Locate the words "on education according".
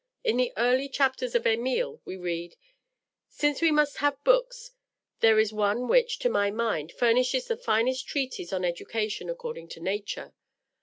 8.51-9.67